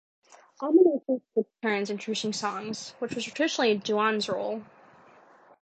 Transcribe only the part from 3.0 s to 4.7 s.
was traditionally Duane's role.